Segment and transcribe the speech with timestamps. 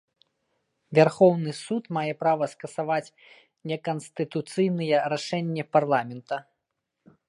[0.99, 3.13] Вярхоўны суд мае права скасаваць
[3.73, 6.35] неканстытуцыйныя рашэнні парламента.